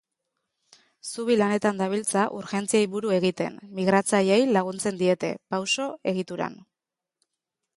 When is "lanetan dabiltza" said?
1.41-2.23